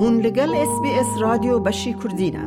هون 0.00 0.20
لگل 0.20 0.54
اس 0.54 0.80
بی 0.82 0.90
اس 1.00 1.20
رادیو 1.20 1.58
بشی 1.58 1.92
کردینه. 1.92 2.44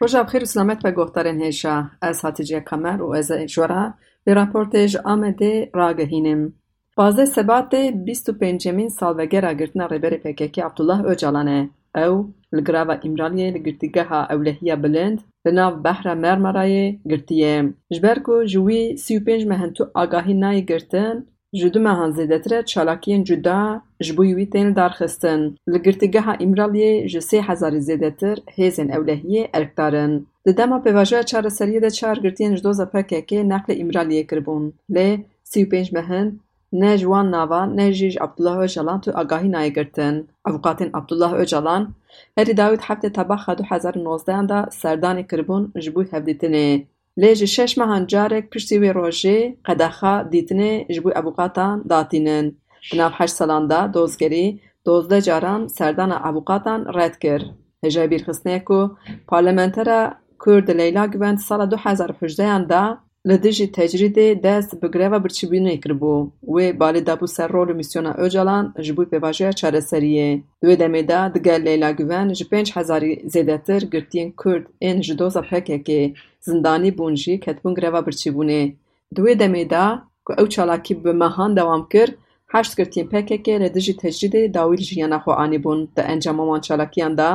روژا 0.00 0.22
بخیر 0.22 0.42
و 0.42 0.46
سلامت 0.46 0.82
به 0.82 0.92
گفتارن 0.92 1.40
هیشا 1.40 1.84
از 2.02 2.24
حتیجه 2.24 2.60
کمر 2.60 3.02
و 3.02 3.12
از 3.12 3.32
جورا 3.32 3.94
به 4.24 4.34
راپورتج 4.34 4.96
آمده 5.04 5.70
راگهینم. 5.74 6.52
بازه 6.96 7.24
سبات 7.24 7.74
25 7.74 8.68
مین 8.68 8.88
سالوگر 8.88 9.54
گرتنا 9.54 9.86
ریبر 9.86 10.16
پککی 10.16 10.60
عبدالله 10.60 11.04
اوجالانه. 11.04 11.70
او 11.94 12.34
لگراوا 12.52 12.96
امرالیه 13.04 13.50
لگرتیگه 13.50 14.12
اولهیه 14.12 14.76
بلند 14.76 15.22
لناو 15.44 15.74
بحر 15.76 16.14
مرمرای 16.14 16.98
گرتیه. 17.10 17.74
جبر 17.92 18.18
کو 18.18 18.44
جوی 18.44 18.96
35 18.96 19.46
مهنتو 19.46 19.86
آگاهی 19.94 20.34
نای 20.34 20.64
گرتن. 20.64 21.26
Ji 21.52 21.74
du 21.74 21.80
mehan 21.80 22.10
zêdetir 22.10 22.52
e 22.58 22.62
çalakiyên 22.62 23.24
cuda 23.24 23.82
ji 24.00 24.16
bo 24.16 24.24
wî 24.24 24.50
tên 24.50 24.76
darxistin. 24.76 25.40
Li 25.72 25.78
girtîgeha 25.82 26.34
Îmraliyê 26.44 27.08
ji 27.08 27.18
sê 27.18 27.38
hezarî 27.48 27.80
zêdetir 27.88 28.36
hêzên 28.56 28.88
ewlehiyê 28.96 29.48
erkdarin. 29.52 30.12
Di 30.46 30.56
dema 30.56 30.78
pêvajoya 30.84 31.22
çareseriyê 31.30 31.82
de 31.82 31.90
çar 31.90 32.16
girtiyên 32.16 32.56
ji 32.56 32.64
doza 32.64 32.86
PKK 32.92 33.30
neqlê 33.52 33.74
Îmraliyê 33.82 34.26
kiribûn. 34.30 34.72
Lê 34.94 35.08
sî 35.44 35.58
û 35.64 35.68
pênc 35.72 35.88
mehin 35.96 36.40
ne 36.72 36.98
ji 36.98 37.04
wan 37.12 37.30
navan 37.30 37.76
ne 37.76 37.92
jî 37.92 38.10
ji 38.10 38.22
Abdullah 38.22 38.58
Öcalan 38.58 39.00
tu 39.00 39.10
agahî 39.14 39.48
nayê 39.54 39.72
girtin. 39.74 40.28
Avukatên 40.44 40.90
Abdullah 40.92 41.32
Öcalan 41.32 41.94
herî 42.36 42.56
dawît 42.56 42.82
heftê 42.88 43.12
tebaxa 43.12 43.58
du 43.58 43.62
hezar 43.70 43.94
û 43.94 44.04
nozdeyan 44.04 44.48
de 44.48 44.58
serdanê 44.82 45.26
kiribûn 45.30 45.72
ji 45.82 45.94
bo 45.94 46.02
hevdîtinê. 46.02 46.84
لیجی 47.22 47.46
شش 47.46 47.78
مهان 47.78 48.06
جارک 48.06 48.44
پشتی 48.50 48.78
وی 48.78 48.92
روژه 48.92 49.56
قدخا 49.64 50.22
دیتنه 50.22 50.84
جبوی 50.94 51.12
ابوقاتان 51.16 51.76
داتینن. 51.90 52.46
بناب 52.92 53.12
هشت 53.14 53.34
سالان 53.34 53.66
دا 53.66 53.86
دوزگری 53.86 54.60
دوزده 54.84 55.20
جاران 55.20 55.68
سردان 55.68 56.12
ابوقاتان 56.12 56.80
رد 56.94 57.18
کرد. 57.18 57.44
هجای 57.84 58.06
بیرخسنه 58.06 58.58
که 58.68 58.90
پارلمنتر 59.28 60.12
کرد 60.46 60.70
لیلا 60.70 61.06
گوند 61.06 61.38
سال 61.38 61.66
دو 61.66 61.76
هزار 61.76 62.12
پجده 62.12 62.64
دا 62.64 62.98
ل 63.24 63.36
دجی 63.36 63.66
تجریده 63.66 64.34
دس 64.34 64.74
بگره 64.74 65.08
و 65.08 65.18
برچبینا 65.18 65.76
کر 65.76 65.92
بو 65.92 66.30
و 66.48 66.54
به 66.54 66.72
بالی 66.72 67.00
دابو 67.00 67.26
ساررو 67.26 67.80
اوجالان 68.18 68.74
جبوی 68.82 69.06
په 69.06 69.18
وجهه 69.22 69.52
چاره 69.52 69.80
سریه 69.80 70.42
دوی 70.62 70.76
دمه 70.76 71.02
دا 71.02 71.28
د 71.28 71.38
گلیلا 71.38 71.92
گوان 71.92 72.32
جپنج 72.32 72.72
هزار 72.76 73.02
زاداتر 73.24 73.80
گرتین 73.92 74.32
کورد 74.32 74.64
ان 74.80 75.00
جوزا 75.00 75.42
پکهگی 75.42 76.14
زندانی 76.40 76.90
بونجی 76.90 77.38
کت 77.38 77.58
بگره 77.62 77.90
و 77.90 78.02
برچبونه 78.02 78.72
دوی 79.16 79.34
دمه 79.34 79.64
دا 79.64 79.84
کو 80.24 80.32
اوچالا 80.40 80.76
کی 80.76 80.94
به 80.94 81.12
ما 81.12 81.48
دوام 81.56 81.82
کر 81.92 82.08
هشت 82.54 82.72
گرتین 82.78 83.06
پکهگی 83.08 83.58
ل 83.58 83.68
دجی 83.68 83.92
تجریده 83.92 84.48
دا 84.48 84.68
ویج 84.68 84.92
یانه 84.96 85.18
خو 85.18 85.30
انی 85.30 85.58
بون 85.58 85.88
ته 85.96 86.02
انجمه 86.02 86.44
مان 86.44 86.60
چالا 86.60 86.84
کیاندا 86.84 87.30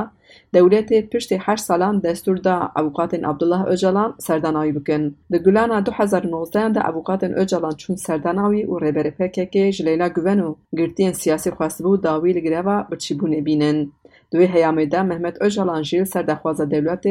دولت 0.53 1.09
پشت 1.09 1.31
هر 1.39 1.55
سالان 1.55 1.99
دستور 1.99 2.37
دا 2.37 2.71
اوقات 2.77 3.13
عبدالله 3.13 3.67
اوجالان 3.67 4.13
سردانای 4.17 4.71
بکن. 4.71 5.15
ده 5.31 5.39
گلانا 5.39 5.79
دو 5.79 5.91
هزار 5.91 6.27
نوزدان 6.27 6.71
ده 6.71 6.89
اوقات 6.89 7.23
اوجالان 7.23 7.71
چون 7.71 7.95
سردانای 7.95 8.63
و 8.65 8.79
ریبر 8.79 9.09
پکک 9.09 9.53
جلیلا 9.77 10.09
گوون 10.09 10.39
و 10.39 10.55
گرتی 10.77 11.13
سیاسی 11.13 11.51
خواست 11.51 11.83
بود 11.83 12.01
داوی 12.01 12.33
لگریوا 12.33 12.83
بچی 12.91 13.13
بونه 13.13 13.41
بینن. 13.41 13.91
دوی 14.31 14.45
هیامه 14.45 14.85
ده 14.85 15.03
محمد 15.03 15.43
اوجالان 15.43 15.81
جیل 15.81 16.03
سردخواز 16.03 16.61
دولت 16.61 17.03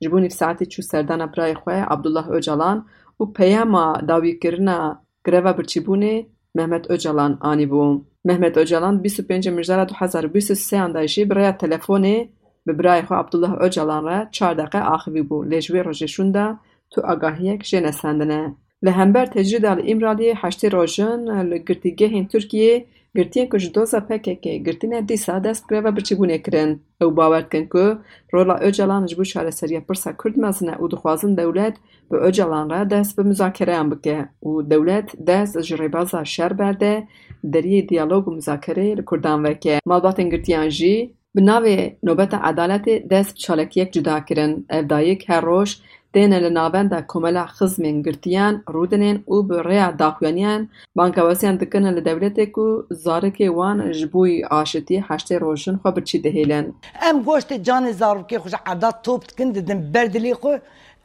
جبونی 0.00 0.28
ساعتی 0.28 0.66
چون 0.66 0.82
سردانا 0.82 1.26
برای 1.26 1.54
خواه 1.54 1.76
عبدالله 1.76 2.28
اوجالان 2.28 2.84
و 3.20 3.24
پیاما 3.24 3.92
داوی 4.08 4.38
کرنا 4.38 5.00
گریوا 5.26 5.52
بچی 5.52 5.80
بونه 5.80 6.26
محمد 6.54 6.92
اوجالان 6.92 7.38
آنی 7.40 7.66
بود. 7.66 8.06
محمد 8.24 8.58
اوجالان 8.58 8.98
25 8.98 9.48
مجدار 9.48 9.84
2023 9.84 10.76
اندایشی 10.76 11.24
برای 11.24 11.52
تلفونه 11.52 12.28
به 12.72 12.82
برای 12.82 13.02
خو 13.02 13.14
عبدالله 13.14 13.52
اوجالان 13.62 14.04
را 14.04 14.24
چار 14.30 14.54
دقیقه 14.54 14.78
آخوی 14.78 15.22
بو 15.22 15.42
لجوی 15.42 15.80
روژشون 15.80 16.30
دا 16.30 16.56
تو 16.90 17.00
آگاهیک 17.00 17.62
جن 17.62 17.90
سندنه. 17.90 18.54
لهمبر 18.82 19.26
تجرید 19.26 19.66
آل 19.66 19.82
امرالی 19.86 20.32
هشتی 20.36 20.68
روژن 20.68 21.42
لگرتیگه 21.42 22.06
هین 22.06 22.26
ترکیه 22.26 22.84
گرتین 23.16 23.48
که 23.48 23.58
جدوزا 23.58 24.00
پکه 24.00 24.34
که 24.34 24.58
گرتین 24.58 25.00
دیسا 25.00 25.38
دست 25.38 25.64
گره 25.70 25.80
و 25.80 25.90
برچی 25.90 26.14
بونه 26.14 26.38
کرن. 26.38 26.80
او 27.00 27.10
باورد 27.10 27.52
کن 27.52 27.66
که 27.72 27.98
رولا 28.32 28.54
اوجالان 28.54 29.06
جبو 29.06 29.24
چاره 29.24 29.50
سریه 29.50 29.80
پرسا 29.80 30.12
کرد 30.12 30.38
مزنه 30.38 30.76
او 30.80 30.88
دخوازن 30.88 31.34
دولت 31.34 31.76
به 32.10 32.24
اوجالان 32.24 32.70
را 32.70 32.84
دست 32.84 33.16
به 33.16 33.22
مزاکره 33.22 33.76
هم 33.76 33.90
بکه. 33.90 34.28
او 34.40 34.62
دولت 34.62 35.24
دست 35.24 35.58
جریبازا 35.58 36.24
شر 36.24 36.52
برده 36.52 37.08
دریه 37.52 37.82
دیالوگ 37.82 38.28
و 38.28 38.34
مزاکره 38.34 38.94
لکردان 38.94 39.46
وکه. 39.46 39.78
مالبات 39.86 40.18
اینگرتینجی 40.18 41.14
بناوی 41.34 41.96
نوبت 42.02 42.34
عدالت 42.34 43.08
دست 43.08 43.34
چالک 43.34 43.76
یک 43.76 43.92
جدا 43.92 44.20
کرن 44.20 44.64
افدایی 44.70 45.16
که 45.16 45.34
روش 45.34 45.78
دین 46.12 46.32
لنابن 46.34 46.86
دا 46.88 47.02
کملا 47.08 47.46
خزمین 47.46 48.02
گرتیان 48.02 48.62
رودنین 48.66 49.22
او 49.26 49.42
بریا 49.42 49.90
داخوانیان 49.90 50.68
بانکوازیان 50.94 51.56
دکن 51.56 51.84
لدولت 51.96 52.38
اکو 52.38 52.82
زارک 52.90 53.38
وان 53.54 53.92
جبوی 53.92 54.44
آشتی 54.44 55.04
حشت 55.08 55.32
روشن 55.32 55.76
خواب 55.76 56.00
چی 56.00 56.18
دهیلن 56.18 56.66
ام 57.02 57.22
گوشت 57.22 57.52
جان 57.52 57.92
زاروکی 57.92 58.38
خوش 58.38 58.54
عدا 58.66 58.90
توب 59.02 59.20
تکن 59.22 59.50
دیدن 59.50 59.92
بردلی 59.92 60.34
خو 60.34 60.56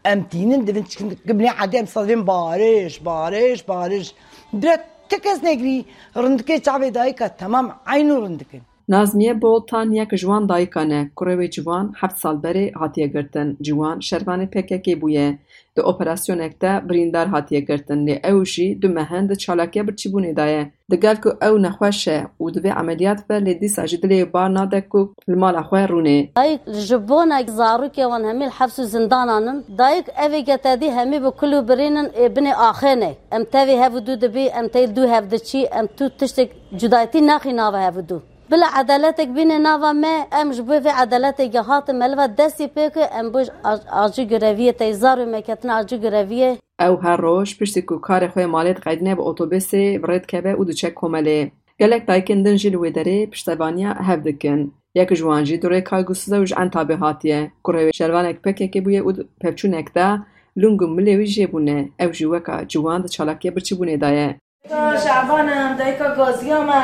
ام 0.06 0.20
دینن 0.20 0.60
دیدن 0.60 0.84
چکن 0.84 1.08
دیدن 1.08 1.46
عدی 1.46 1.78
ام 1.78 1.86
صدفین 1.86 2.22
بارش 2.26 3.00
باریش 3.00 3.64
باریش 3.64 4.14
درد 4.62 4.84
تکس 5.10 5.40
نگری 5.44 5.86
رندکی 6.16 6.60
چاوی 6.60 6.92
دایی 6.92 7.14
که 7.14 7.28
تمام 7.28 7.76
عینو 7.88 8.26
رندکن 8.26 8.62
Nazmiye 8.88 9.42
Boltan 9.42 9.92
yek 9.92 10.12
ji 10.12 10.26
wan 10.26 10.50
dayikan 10.50 10.90
e 10.90 11.10
ku 11.16 11.26
rêwê 11.26 11.52
ciwan 11.52 11.94
heft 12.02 12.18
sal 12.18 12.36
berê 12.44 12.74
hatiye 12.74 13.08
girtin. 13.08 13.58
Ciwan 13.62 14.00
şervanê 14.00 14.48
PKK 14.48 15.02
bûye. 15.02 15.38
Di 15.78 15.82
operasyoneke 15.82 16.62
de 16.62 16.90
birîndar 16.90 17.28
hatiye 17.28 17.62
girtin 17.62 18.08
lê 18.08 18.16
ew 18.32 18.46
jî 18.46 18.82
du 18.82 18.90
mehin 18.90 19.30
di 19.30 19.38
çalakiya 19.38 19.84
birçîbûnê 19.86 20.36
de 20.36 20.42
ye. 20.42 20.72
Digel 20.92 21.22
ku 21.22 21.30
ew 21.30 21.62
nexweş 21.62 22.08
e 22.08 22.28
û 22.40 22.54
divê 22.54 22.80
emeliyat 22.80 23.30
be 23.30 23.34
lê 23.34 23.62
dîsa 23.62 23.88
jî 23.88 23.98
dilê 23.98 24.34
bar 24.34 24.54
nade 24.54 24.90
ku 24.90 25.14
li 25.30 25.36
mala 25.36 25.62
xwe 25.62 25.86
rûnê. 25.86 26.36
Dayık 26.38 26.62
ji 26.88 27.08
bona 27.10 27.42
zarokê 27.42 28.04
wan 28.12 28.24
hemî 28.24 28.50
hefs 28.50 28.80
û 28.80 28.84
zindananin 28.84 29.66
dayık 29.78 30.08
evê 30.08 30.40
getedî 30.40 30.92
hemî 30.92 31.24
bi 31.24 31.32
kul 31.40 31.52
û 31.52 31.68
birînin 31.70 32.08
ê 32.24 32.26
binê 32.36 32.54
axêne. 32.54 33.12
Em 33.32 33.42
tevê 33.42 33.76
hev 33.84 33.94
û 33.98 34.06
dû 34.08 34.22
dibî 34.22 34.46
em 34.60 34.66
tê 34.66 34.96
dû 34.96 35.08
hev 35.08 35.32
diçî 35.32 35.62
em 35.80 35.88
tu 35.88 36.10
tiştek 36.18 36.50
cudayetî 36.80 37.28
naxî 37.28 37.58
nava 37.58 37.82
hev 37.82 37.98
û 38.02 38.08
dû. 38.10 38.35
بلا 38.50 38.66
عدالتك 38.66 39.28
بين 39.28 39.62
نافا 39.62 39.92
ما 39.92 40.08
امش 40.42 40.60
بوفي 40.60 40.90
عدالتك 40.90 41.56
هاتم 41.56 42.04
الوا 42.04 42.26
دسي 42.26 42.68
بيكو 42.68 43.00
ام 43.00 43.32
بوش 43.32 43.48
اجو 43.66 44.24
گرافيه 44.24 44.72
تيزارو 44.72 45.26
مكتنا 45.26 45.80
اجو 45.80 45.98
گرافيه 45.98 46.58
او 46.80 46.96
هر 46.96 47.18
روش 47.18 47.58
پشتی 47.58 47.82
کو 47.82 47.98
کار 47.98 48.28
خوی 48.28 48.46
مالت 48.46 48.88
قیدنه 48.88 49.16
به 49.16 49.24
اتوبیسی 49.24 49.98
برید 49.98 50.26
کبه 50.26 50.52
او 50.52 50.66
دوچه 50.66 50.90
کمله. 50.90 51.52
گلک 51.80 52.08
دایکندن 52.08 52.56
جل 52.56 52.76
ویدره 52.76 53.26
پشتبانیا 53.26 53.94
هف 53.94 54.20
دکن. 54.20 54.72
یک 54.96 55.14
جوان 55.14 55.44
جی 55.44 55.58
دوره 55.58 55.82
کارگوسو 55.82 56.32
دوش 56.32 56.54
انتابه 56.58 56.96
هاتیه. 56.96 57.52
کروی 57.64 57.94
شروانک 57.94 58.42
پکه 58.42 58.68
که 58.68 58.82
بویه 58.82 59.00
او 59.00 59.14
پپچونک 59.42 59.94
دا 59.94 60.20
لونگو 60.56 60.88
ملوی 60.88 61.28
جیبونه. 61.28 61.90
او 62.00 62.08
جوکا 62.08 62.64
جوان 62.64 63.02
دا 63.02 63.08
چالاکیه 63.08 63.52
برچی 63.52 63.76
بونه 63.76 63.98
دایه. 63.98 64.36
دا 64.70 64.98
شعبانم 64.98 65.78
دایکا 65.78 66.16
گازیامه 66.16 66.84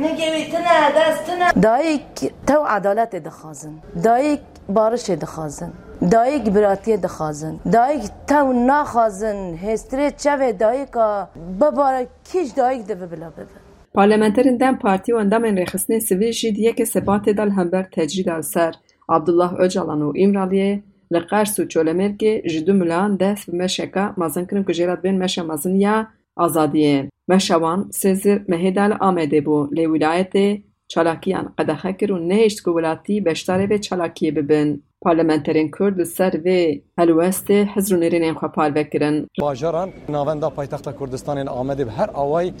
نگوی 0.00 0.44
تنه 0.52 0.90
دست 0.96 1.24
تنه 1.26 1.52
دایک 1.62 2.32
تو 2.46 2.64
عدالت 2.76 3.16
دخوازن 3.16 3.74
دایک 4.04 4.40
بارش 4.68 5.10
دخوازن 5.10 5.72
دایک 6.10 6.44
براتی 6.50 6.96
دخوازن 6.96 7.54
دایک 7.72 8.02
تو 8.28 8.52
نخوازن 8.52 9.54
هستری 9.54 10.10
چوه 10.10 10.52
دایکا؟ 10.52 11.28
بباره 11.60 12.08
کیش 12.32 12.50
دایک 12.50 12.86
دو 12.86 13.06
بلا 13.06 13.30
ببه 13.30 13.46
پارلمانترین 13.94 14.56
دم 14.56 14.76
پارتی 14.76 15.12
و 15.12 15.16
اندامن 15.16 15.58
رخصنه 15.58 15.98
سویجید 15.98 16.58
یک 16.58 16.84
سبات 16.84 17.28
دل 17.28 17.48
همبر 17.48 17.82
تجرید 17.82 18.40
سر. 18.40 18.74
عبدالله 19.08 19.60
اوجالان 19.60 20.02
و 20.02 20.12
امرالیه 20.16 20.82
لقرس 21.10 21.60
و 21.60 21.64
چولمرگی 21.64 22.42
جدو 22.42 22.72
ملان 22.72 23.16
دست 23.16 23.54
مشکا. 23.54 24.14
مازن 24.16 24.44
کرن 24.44 24.64
که 24.64 24.72
جیرات 24.72 25.02
بین 25.02 25.18
مشه 25.22 25.42
مازن 25.42 25.74
یا 25.76 26.06
ku 26.40 26.48
jêra 26.48 26.72
dibên 26.72 27.08
meşa 27.08 27.08
mezin 27.08 27.08
ya 27.08 27.08
azadiyê. 27.08 27.08
Meşa 27.28 27.54
wan 27.54 27.90
sê 27.90 28.14
zir 28.14 28.46
mehê 28.46 28.74
de 28.74 28.90
li 28.90 28.94
Amedê 28.94 29.44
bû 29.44 29.74
lê 29.76 29.84
wîlayetê 29.84 30.62
çalakiyan 30.88 31.54
qedexe 31.58 31.96
kir 31.96 32.10
û 32.10 32.28
nehêşt 32.28 32.62
ku 32.62 32.70
welatî 32.70 33.24
beşdarê 33.24 33.68
vê 33.68 33.80
çalakiyê 33.80 34.36
bibin. 34.36 34.84
Parlamenterên 35.04 35.70
Kurd 35.70 35.98
li 35.98 36.06
ser 36.06 36.32
vê 36.32 36.82
helwestê 36.98 37.66
hizr 37.76 37.94
û 37.94 38.00
nêrînên 38.00 38.34
xwe 38.34 38.52
parve 38.52 38.90
kirin. 38.90 39.26
Bajaran 39.40 39.90
navenda 40.08 40.50
paytexta 40.50 40.96
Kurdistanên 40.96 41.46
Amedê 41.46 41.86
bi 41.86 41.90
her 41.90 42.10
away 42.14 42.52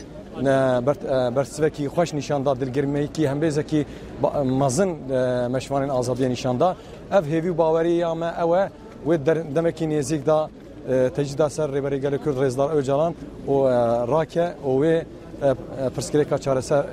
bersivekî 1.36 1.86
xweş 1.86 2.14
nîşanda 2.14 2.60
dilgirmeyekî 2.60 3.24
hembêzekî 3.24 3.84
mezin 4.44 4.90
meşvanên 5.54 5.90
azadiye 5.90 6.30
nîşanda 6.30 6.76
ev 7.12 7.24
hêvî 7.24 7.50
û 7.50 7.58
baweriya 7.58 8.14
me 8.14 8.26
ew 8.26 8.56
e 8.60 8.68
wê 9.06 9.54
demekî 9.54 9.84
nêzik 9.84 10.26
da 10.26 10.50
tecida 11.15 11.49
ser 11.49 11.67
rêberê 11.75 11.97
gelê 12.05 12.17
Kurd 12.23 12.37
Rêzdar 12.43 12.69
Öcalan 12.77 13.13
û 13.47 13.55
rake 14.13 14.47
û 14.69 14.71
wê 14.81 14.95
pirsgirêka 15.95 16.37
çareser 16.45 16.83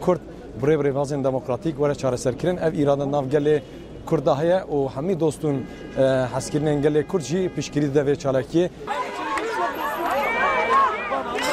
Kurd 0.00 0.20
برێ 0.62 0.74
ڕێوازن 0.86 1.20
دموکراتیک 1.26 1.74
وەرە 1.82 1.94
چارەسەرکردن 2.02 2.56
ئەv 2.62 2.72
ئیرانە 2.78 3.06
ناوگەلێ 3.14 3.56
کوردا 4.08 4.34
هەیە 4.40 4.58
و 4.74 4.78
هەمی 4.94 5.16
دۆستون 5.22 5.56
حەسکردن 6.34 6.78
گەلێ 6.84 7.02
کورجی 7.10 7.40
پشکری 7.56 7.88
دەوێ 7.96 8.14
چالکیە 8.22 8.66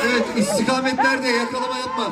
Evet 0.06 0.28
istikamet 0.42 0.98
nerede 1.06 1.28
yakalama 1.28 1.78
yapma. 1.84 2.08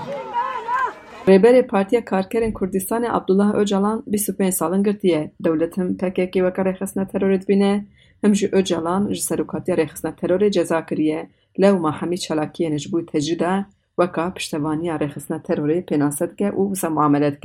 Rêberê 1.29 1.63
Partiya 1.67 2.05
Karkerên 2.05 2.53
Kurdistanê 2.53 3.09
Abdullah 3.11 3.55
Öcalan 3.55 4.03
bîst 4.13 4.29
û 4.29 4.33
pênc 4.37 4.53
salin 4.53 4.83
girtiye. 4.85 5.33
Dewletim 5.45 5.97
PKK 5.97 6.33
weka 6.33 6.63
rêxistina 6.63 7.05
terorê 7.13 7.41
dibîne, 7.43 7.85
him 8.25 8.35
jî 8.35 8.49
Öcalan 8.53 9.13
ji 9.15 9.23
serokatiya 9.23 9.77
rêxistina 9.77 10.13
terorê 10.21 10.51
ceza 10.51 10.87
kiriye. 10.87 11.29
Lewma 11.61 12.03
hemî 12.03 12.19
çalakiyên 12.19 12.79
ji 12.79 12.93
bo 12.93 13.07
tecî 13.07 13.39
de 13.39 13.65
weka 14.01 14.35
piştevaniya 14.35 14.97
rêxistina 14.97 15.43
terorê 15.43 15.85
pênase 15.85 16.31
dike 16.31 16.49
û 16.49 16.63
wisa 16.69 16.91
muamele. 16.91 17.39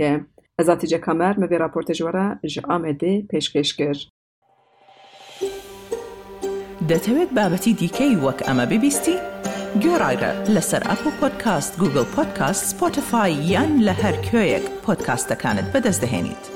Ezatî 0.60 1.02
Kamer 1.02 1.38
me 1.38 1.46
vê 1.46 1.58
raportê 1.60 1.94
ji 1.94 2.04
we 2.04 2.14
re 2.14 2.50
ji 2.50 2.62
Amedê 2.62 3.28
pêşkêş 3.28 3.70
kir. 3.78 4.10
دەتەوێت 6.90 7.32
بابەتی 7.38 7.74
دیکەی 7.82 8.16
وەک؟ 8.24 8.40
گۆڕایرە 9.83 10.33
لەسەر 10.55 10.83
ئەپ 10.89 11.03
و 11.07 11.11
پۆدکاست 11.21 11.73
گوگل 11.81 12.07
پۆدکاست 12.15 12.63
سپۆتفاای 12.71 13.33
یان 13.53 13.73
لە 13.87 13.95
هەر 14.03 14.17
کوێیەک 14.27 14.65
پۆدکاستەکانت 14.85 15.67
بەدەستدەێنیت. 15.73 16.52